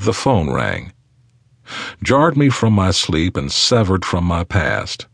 The 0.00 0.14
phone 0.14 0.50
rang. 0.50 0.94
Jarred 2.02 2.34
me 2.34 2.48
from 2.48 2.72
my 2.72 2.90
sleep 2.90 3.36
and 3.36 3.52
severed 3.52 4.02
from 4.02 4.24
my 4.24 4.44
past. 4.44 5.06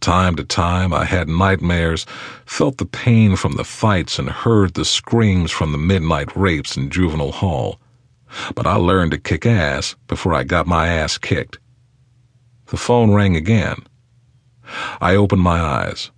Time 0.00 0.36
to 0.36 0.44
time 0.44 0.94
I 0.94 1.04
had 1.04 1.28
nightmares, 1.28 2.06
felt 2.46 2.78
the 2.78 2.84
pain 2.84 3.34
from 3.34 3.54
the 3.54 3.64
fights, 3.64 4.20
and 4.20 4.30
heard 4.30 4.74
the 4.74 4.84
screams 4.84 5.50
from 5.50 5.72
the 5.72 5.78
midnight 5.78 6.36
rapes 6.36 6.76
in 6.76 6.90
juvenile 6.90 7.32
hall. 7.32 7.80
But 8.54 8.68
I 8.68 8.76
learned 8.76 9.10
to 9.10 9.18
kick 9.18 9.44
ass 9.44 9.96
before 10.06 10.32
I 10.32 10.44
got 10.44 10.68
my 10.68 10.86
ass 10.86 11.18
kicked. 11.18 11.58
The 12.66 12.76
phone 12.76 13.12
rang 13.12 13.34
again. 13.34 13.82
I 15.00 15.16
opened 15.16 15.42
my 15.42 15.58
eyes, 15.60 16.12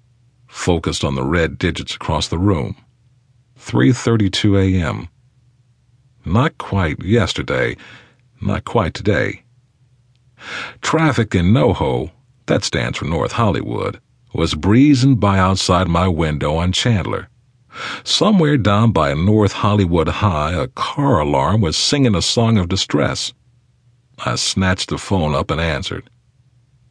focused 0.48 1.02
on 1.02 1.14
the 1.14 1.24
red 1.24 1.56
digits 1.56 1.94
across 1.94 2.28
the 2.28 2.36
room. 2.38 2.76
3:32 3.58 4.58
a.m. 4.58 5.08
Not 6.25 6.59
quite 6.59 7.02
yesterday, 7.02 7.77
not 8.41 8.64
quite 8.64 8.95
today. 8.95 9.43
Traffic 10.80 11.34
in 11.34 11.52
NoHo, 11.52 12.11
that 12.47 12.65
stands 12.65 12.98
for 12.98 13.05
North 13.05 13.33
Hollywood, 13.33 14.01
was 14.34 14.55
breezing 14.55 15.16
by 15.16 15.38
outside 15.38 15.88
my 15.88 16.09
window 16.09 16.56
on 16.56 16.73
Chandler. 16.73 17.28
Somewhere 18.05 18.56
down 18.56 18.92
by 18.92 19.14
North 19.14 19.52
Hollywood 19.52 20.09
High, 20.09 20.52
a 20.52 20.69
car 20.69 21.20
alarm 21.20 21.61
was 21.61 21.77
singing 21.77 22.14
a 22.14 22.23
song 22.23 22.59
of 22.59 22.69
distress. 22.69 23.33
I 24.19 24.34
snatched 24.34 24.91
the 24.91 24.98
phone 24.98 25.34
up 25.34 25.50
and 25.50 25.61
answered. 25.61 26.11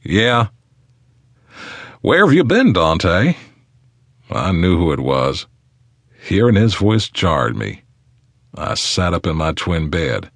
Yeah. 0.03 0.47
Where 2.01 2.25
have 2.25 2.33
you 2.33 2.43
been, 2.43 2.73
Dante? 2.73 3.35
I 4.31 4.51
knew 4.51 4.77
who 4.77 4.91
it 4.91 4.99
was. 4.99 5.47
Hearing 6.21 6.55
his 6.55 6.75
voice 6.75 7.09
jarred 7.09 7.55
me. 7.55 7.83
I 8.59 8.73
sat 8.73 9.13
up 9.13 9.25
in 9.25 9.37
my 9.37 9.53
twin 9.53 9.89
bed. 9.89 10.29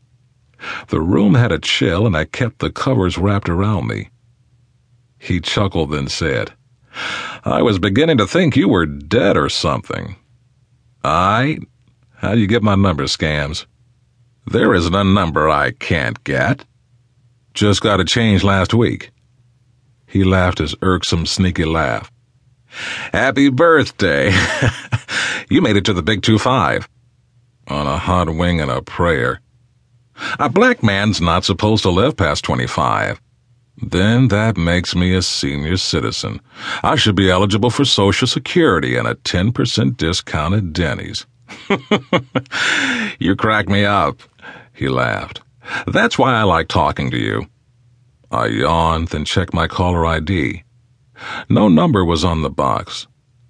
The 0.87 1.01
room 1.01 1.33
had 1.33 1.51
a 1.51 1.59
chill, 1.59 2.07
and 2.07 2.15
I 2.15 2.23
kept 2.23 2.59
the 2.59 2.71
covers 2.71 3.17
wrapped 3.17 3.49
around 3.49 3.87
me. 3.87 4.09
He 5.19 5.41
chuckled 5.41 5.93
and 5.93 6.09
said, 6.09 6.53
I 7.43 7.61
was 7.61 7.79
beginning 7.79 8.17
to 8.19 8.27
think 8.27 8.55
you 8.55 8.69
were 8.69 8.85
dead 8.85 9.35
or 9.35 9.49
something. 9.49 10.15
I. 11.03 11.57
How 12.15 12.35
do 12.35 12.39
you 12.39 12.47
get 12.47 12.63
my 12.63 12.75
number, 12.75 13.03
Scamz? 13.03 13.65
There 14.45 14.73
isn't 14.73 14.95
a 14.95 15.03
number 15.03 15.49
I 15.49 15.71
can't 15.71 16.23
get. 16.23 16.63
Just 17.53 17.81
got 17.81 17.99
a 17.99 18.05
change 18.05 18.43
last 18.43 18.73
week. 18.73 19.11
He 20.07 20.23
laughed 20.23 20.59
his 20.59 20.75
irksome, 20.81 21.25
sneaky 21.25 21.65
laugh. 21.65 22.09
Happy 23.11 23.49
birthday! 23.49 24.31
you 25.49 25.61
made 25.61 25.75
it 25.75 25.85
to 25.85 25.93
the 25.93 26.01
big 26.01 26.21
two 26.21 26.39
five. 26.39 26.87
On 27.67 27.87
a 27.87 27.97
hot 27.97 28.29
wing 28.29 28.59
and 28.59 28.71
a 28.71 28.81
prayer. 28.81 29.41
A 30.39 30.49
black 30.49 30.83
man's 30.83 31.21
not 31.21 31.45
supposed 31.45 31.83
to 31.83 31.89
live 31.89 32.17
past 32.17 32.43
25. 32.43 33.21
Then 33.77 34.27
that 34.27 34.55
makes 34.55 34.95
me 34.95 35.13
a 35.13 35.21
senior 35.21 35.77
citizen. 35.77 36.41
I 36.83 36.95
should 36.95 37.15
be 37.15 37.31
eligible 37.31 37.69
for 37.69 37.85
Social 37.85 38.27
Security 38.27 38.95
and 38.95 39.07
a 39.07 39.15
10% 39.15 39.97
discount 39.97 40.55
at 40.55 40.73
Denny's. 40.73 41.25
you 43.19 43.35
crack 43.35 43.67
me 43.67 43.85
up, 43.85 44.21
he 44.73 44.87
laughed. 44.87 45.41
That's 45.87 46.17
why 46.17 46.33
I 46.33 46.43
like 46.43 46.67
talking 46.67 47.09
to 47.11 47.17
you. 47.17 47.47
I 48.31 48.47
yawned, 48.47 49.09
then 49.09 49.25
checked 49.25 49.53
my 49.53 49.67
caller 49.67 50.05
ID. 50.05 50.63
No 51.49 51.67
number 51.67 52.03
was 52.03 52.23
on 52.23 52.41
the 52.41 52.49
box. 52.49 53.07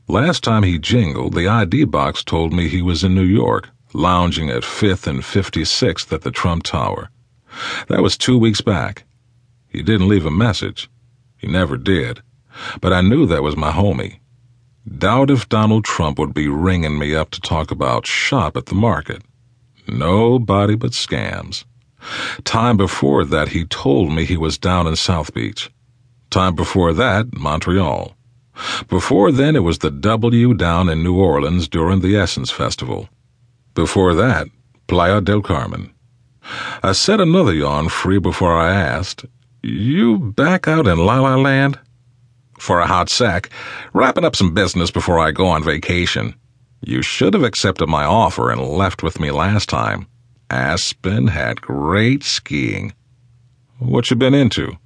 Last 0.08 0.44
time 0.44 0.64
he 0.64 0.78
jingled, 0.78 1.34
the 1.34 1.48
ID 1.48 1.86
box 1.86 2.24
told 2.24 2.54
me 2.54 2.68
he 2.68 2.82
was 2.82 3.04
in 3.04 3.16
New 3.16 3.24
York, 3.24 3.70
lounging 3.94 4.50
at 4.50 4.64
5th 4.64 5.08
and 5.08 5.22
56th 5.22 6.12
at 6.12 6.22
the 6.22 6.32
Trump 6.32 6.64
Tower. 6.64 7.10
That 7.88 8.02
was 8.02 8.18
two 8.18 8.38
weeks 8.38 8.62
back. 8.62 9.04
He 9.68 9.82
didn't 9.84 10.08
leave 10.08 10.26
a 10.26 10.32
message. 10.32 10.90
He 11.38 11.48
never 11.48 11.78
did. 11.78 12.22
But 12.82 12.94
I 12.94 13.02
knew 13.02 13.26
that 13.26 13.44
was 13.44 13.56
my 13.56 13.72
homie. 13.72 14.20
Doubt 14.98 15.30
if 15.32 15.50
Donald 15.50 15.86
Trump 15.86 16.20
would 16.20 16.34
be 16.34 16.48
ringing 16.48 17.00
me 17.00 17.16
up 17.16 17.32
to 17.32 17.42
talk 17.42 17.72
about 17.72 18.06
shop 18.06 18.58
at 18.58 18.68
the 18.68 18.76
market. 18.76 19.24
Nobody 19.88 20.76
but 20.76 20.92
Scamz. 20.92 21.66
Time 22.44 22.78
before 22.78 23.24
that, 23.26 23.50
he 23.50 23.66
told 23.66 24.12
me 24.12 24.26
he 24.26 24.38
was 24.38 24.58
down 24.58 24.88
in 24.88 24.96
South 24.96 25.34
Beach. 25.34 25.72
Time 26.30 26.56
before 26.56 26.94
that, 26.94 27.34
Montreal. 27.34 28.16
Before 28.88 29.32
then, 29.32 29.56
it 29.56 29.64
was 29.64 29.80
the 29.80 29.92
W 29.92 30.54
down 30.54 30.90
in 30.90 31.02
New 31.02 31.18
Orleans 31.18 31.68
during 31.68 32.02
the 32.02 32.16
Essence 32.16 32.52
Festival. 32.52 33.10
Before 33.74 34.14
that, 34.14 34.48
Playa 34.88 35.22
del 35.22 35.42
Carmen. 35.42 35.92
I 36.84 36.92
set 36.92 37.20
another 37.20 37.54
yawn 37.54 37.90
free 37.90 38.20
before 38.20 38.56
I 38.56 38.74
asked, 38.74 39.26
You 39.64 40.20
back 40.20 40.68
out 40.68 40.88
in 40.88 41.00
La 41.00 41.20
La 41.22 41.36
Land? 41.36 41.80
For 42.60 42.80
a 42.80 42.88
hot 42.88 43.10
sec, 43.10 43.50
wrapping 43.94 44.26
up 44.26 44.36
some 44.36 44.54
business 44.54 44.92
before 44.92 45.20
I 45.20 45.32
go 45.32 45.48
on 45.48 45.64
vacation. 45.64 46.36
You 46.82 47.02
should 47.02 47.34
have 47.34 47.44
accepted 47.44 47.88
my 47.88 48.04
offer 48.04 48.52
and 48.52 48.62
left 48.62 49.02
with 49.02 49.20
me 49.20 49.32
last 49.32 49.70
time. 49.70 50.08
Aspen 50.50 51.28
had 51.28 51.62
great 51.62 52.24
skiing. 52.24 52.94
What 53.80 54.10
you 54.10 54.16
been 54.16 54.36
into? 54.36 54.78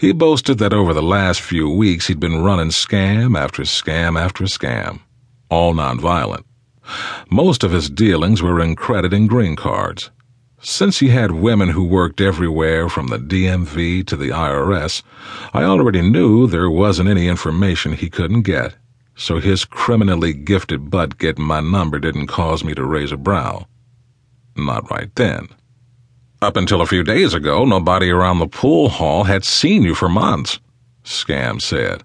He 0.00 0.12
boasted 0.12 0.58
that 0.58 0.72
over 0.72 0.94
the 0.94 1.02
last 1.02 1.40
few 1.40 1.68
weeks 1.68 2.06
he'd 2.06 2.18
been 2.18 2.42
running 2.42 2.70
scam 2.70 3.38
after 3.38 3.62
scam 3.62 4.18
after 4.18 4.44
scam, 4.44 5.00
all 5.50 5.74
nonviolent. 5.74 6.44
Most 7.30 7.64
of 7.64 7.72
his 7.72 7.90
dealings 7.90 8.42
were 8.42 8.60
in 8.60 8.76
credit 8.76 9.12
and 9.12 9.28
green 9.28 9.56
cards. 9.56 10.10
Since 10.60 11.00
he 11.00 11.08
had 11.08 11.30
women 11.30 11.70
who 11.70 11.84
worked 11.84 12.20
everywhere 12.20 12.88
from 12.88 13.08
the 13.08 13.18
DMV 13.18 14.06
to 14.06 14.16
the 14.16 14.30
IRS, 14.30 15.02
I 15.52 15.62
already 15.64 16.00
knew 16.00 16.46
there 16.46 16.70
wasn't 16.70 17.10
any 17.10 17.28
information 17.28 17.92
he 17.92 18.08
couldn't 18.08 18.42
get, 18.42 18.76
so 19.14 19.38
his 19.38 19.64
criminally 19.64 20.32
gifted 20.32 20.90
butt 20.90 21.18
getting 21.18 21.44
my 21.44 21.60
number 21.60 21.98
didn't 21.98 22.28
cause 22.28 22.64
me 22.64 22.74
to 22.74 22.84
raise 22.84 23.12
a 23.12 23.18
brow. 23.18 23.66
Not 24.56 24.90
right 24.90 25.14
then. 25.16 25.48
Up 26.40 26.56
until 26.56 26.80
a 26.80 26.86
few 26.86 27.02
days 27.02 27.34
ago, 27.34 27.64
nobody 27.64 28.10
around 28.10 28.38
the 28.38 28.46
pool 28.46 28.88
hall 28.88 29.24
had 29.24 29.44
seen 29.44 29.82
you 29.82 29.94
for 29.94 30.08
months, 30.08 30.60
Scam 31.04 31.60
said. 31.60 32.04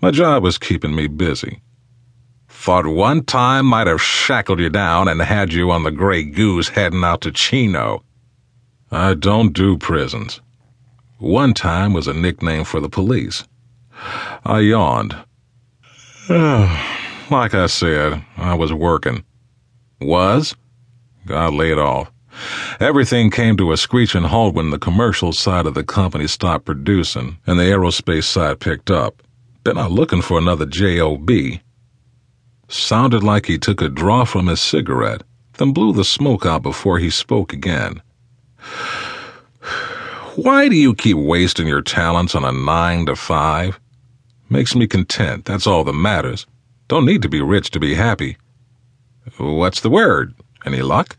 My 0.00 0.10
job 0.10 0.42
was 0.42 0.58
keeping 0.58 0.94
me 0.94 1.06
busy. 1.06 1.60
Thought 2.60 2.88
one 2.88 3.22
time 3.22 3.66
might 3.66 3.86
have 3.86 4.02
shackled 4.02 4.58
you 4.58 4.68
down 4.68 5.06
and 5.06 5.22
had 5.22 5.52
you 5.52 5.70
on 5.70 5.84
the 5.84 5.92
Grey 5.92 6.24
Goose 6.24 6.68
heading 6.68 7.04
out 7.04 7.20
to 7.20 7.30
Chino. 7.30 8.02
I 8.90 9.14
don't 9.14 9.52
do 9.52 9.78
prisons. 9.78 10.40
One 11.18 11.54
time 11.54 11.92
was 11.92 12.08
a 12.08 12.12
nickname 12.12 12.64
for 12.64 12.80
the 12.80 12.88
police. 12.88 13.44
I 14.44 14.58
yawned. 14.58 15.14
like 16.28 17.54
I 17.54 17.66
said, 17.66 18.24
I 18.36 18.54
was 18.54 18.72
working. 18.72 19.24
Was? 20.00 20.56
Got 21.26 21.54
laid 21.54 21.78
off. 21.78 22.10
Everything 22.80 23.30
came 23.30 23.56
to 23.56 23.70
a 23.70 23.76
screeching 23.76 24.24
halt 24.24 24.54
when 24.54 24.70
the 24.70 24.80
commercial 24.80 25.32
side 25.32 25.66
of 25.66 25.74
the 25.74 25.84
company 25.84 26.26
stopped 26.26 26.66
producing 26.66 27.38
and 27.46 27.58
the 27.58 27.64
aerospace 27.64 28.24
side 28.24 28.58
picked 28.58 28.90
up. 28.90 29.22
Been 29.62 29.78
out 29.78 29.92
looking 29.92 30.22
for 30.22 30.38
another 30.38 30.66
job. 30.66 31.28
Sounded 32.68 33.22
like 33.22 33.46
he 33.46 33.58
took 33.58 33.80
a 33.80 33.88
draw 33.88 34.24
from 34.24 34.46
his 34.46 34.60
cigarette, 34.60 35.22
then 35.54 35.72
blew 35.72 35.92
the 35.92 36.04
smoke 36.04 36.44
out 36.44 36.62
before 36.62 36.98
he 36.98 37.08
spoke 37.08 37.52
again. 37.52 38.02
Why 40.36 40.68
do 40.68 40.76
you 40.76 40.94
keep 40.94 41.16
wasting 41.16 41.66
your 41.66 41.82
talents 41.82 42.34
on 42.34 42.44
a 42.44 42.52
nine 42.52 43.06
to 43.06 43.16
five? 43.16 43.80
Makes 44.50 44.76
me 44.76 44.86
content, 44.86 45.46
that's 45.46 45.66
all 45.66 45.82
that 45.84 45.94
matters. 45.94 46.46
Don't 46.88 47.06
need 47.06 47.22
to 47.22 47.28
be 47.28 47.40
rich 47.40 47.70
to 47.72 47.80
be 47.80 47.94
happy. 47.94 48.36
What's 49.38 49.80
the 49.80 49.90
word? 49.90 50.34
Any 50.64 50.82
luck? 50.82 51.16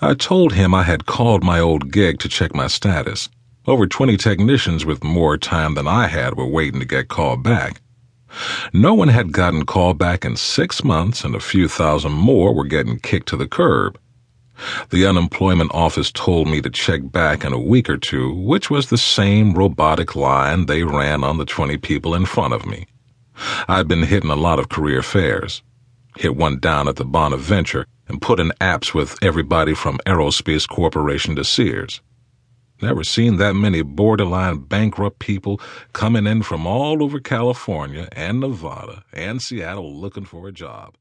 I 0.00 0.14
told 0.14 0.52
him 0.52 0.74
I 0.74 0.84
had 0.84 1.06
called 1.06 1.42
my 1.42 1.58
old 1.58 1.90
gig 1.90 2.18
to 2.20 2.28
check 2.28 2.54
my 2.54 2.66
status. 2.66 3.28
Over 3.66 3.86
20 3.86 4.16
technicians 4.16 4.86
with 4.86 5.04
more 5.04 5.36
time 5.36 5.74
than 5.74 5.88
I 5.88 6.06
had 6.06 6.36
were 6.36 6.46
waiting 6.46 6.80
to 6.80 6.86
get 6.86 7.08
called 7.08 7.42
back. 7.42 7.80
No 8.72 8.94
one 8.94 9.08
had 9.08 9.32
gotten 9.32 9.64
called 9.64 9.98
back 9.98 10.24
in 10.24 10.36
six 10.36 10.84
months, 10.84 11.24
and 11.24 11.34
a 11.34 11.40
few 11.40 11.68
thousand 11.68 12.12
more 12.12 12.54
were 12.54 12.64
getting 12.64 12.98
kicked 12.98 13.28
to 13.28 13.36
the 13.36 13.48
curb. 13.48 13.98
The 14.90 15.06
unemployment 15.06 15.70
office 15.72 16.10
told 16.10 16.48
me 16.48 16.60
to 16.62 16.70
check 16.70 17.12
back 17.12 17.44
in 17.44 17.52
a 17.52 17.60
week 17.60 17.88
or 17.88 17.96
two, 17.96 18.34
which 18.34 18.70
was 18.70 18.88
the 18.88 18.98
same 18.98 19.54
robotic 19.54 20.16
line 20.16 20.66
they 20.66 20.82
ran 20.82 21.22
on 21.22 21.38
the 21.38 21.44
20 21.44 21.76
people 21.78 22.14
in 22.14 22.26
front 22.26 22.54
of 22.54 22.66
me. 22.66 22.86
I'd 23.68 23.86
been 23.86 24.02
hitting 24.02 24.30
a 24.30 24.36
lot 24.36 24.58
of 24.58 24.68
career 24.68 25.02
fairs. 25.02 25.62
Hit 26.16 26.34
one 26.34 26.58
down 26.58 26.88
at 26.88 26.96
the 26.96 27.04
Bonaventure 27.04 27.86
and 28.08 28.20
put 28.20 28.40
in 28.40 28.52
apps 28.60 28.92
with 28.92 29.16
everybody 29.22 29.74
from 29.74 30.00
Aerospace 30.06 30.68
Corporation 30.68 31.36
to 31.36 31.44
Sears. 31.44 32.00
Never 32.80 33.02
seen 33.02 33.36
that 33.38 33.54
many 33.54 33.82
borderline 33.82 34.58
bankrupt 34.58 35.18
people 35.18 35.60
coming 35.92 36.28
in 36.28 36.42
from 36.42 36.64
all 36.64 37.02
over 37.02 37.18
California 37.18 38.08
and 38.12 38.38
Nevada 38.38 39.04
and 39.12 39.42
Seattle 39.42 39.92
looking 39.92 40.24
for 40.24 40.46
a 40.46 40.52
job. 40.52 40.94